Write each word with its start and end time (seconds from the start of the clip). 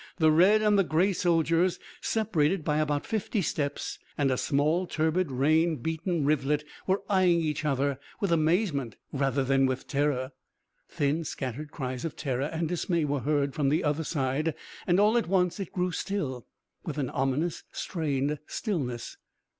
The 0.17 0.31
red 0.31 0.63
and 0.63 0.79
the 0.79 0.83
grey 0.83 1.13
soldiers 1.13 1.77
separated 2.01 2.63
by 2.65 2.77
about 2.79 3.05
fifty 3.05 3.43
steps 3.43 3.99
and 4.17 4.31
a 4.31 4.35
small, 4.35 4.87
turbid, 4.87 5.29
rain 5.31 5.75
beaten 5.75 6.25
rivulet 6.25 6.63
were 6.87 7.03
eyeing 7.07 7.39
each 7.41 7.63
other 7.65 7.99
with 8.19 8.31
amazement 8.31 8.95
rather 9.13 9.43
than 9.43 9.67
with 9.67 9.85
terror. 9.87 10.31
Thin 10.89 11.23
scattered 11.23 11.69
cries 11.69 12.03
of 12.03 12.15
terror 12.15 12.45
and 12.45 12.67
dismay 12.67 13.05
were 13.05 13.19
heard 13.19 13.53
from 13.53 13.69
the 13.69 13.83
other 13.83 14.03
side, 14.03 14.55
and 14.87 14.99
all 14.99 15.19
at 15.19 15.27
once 15.27 15.59
it 15.59 15.71
grew 15.71 15.91
still 15.91 16.47
with 16.83 16.97
an 16.97 17.11
ominous 17.11 17.61
strained 17.71 18.39
stillness. 18.47 19.17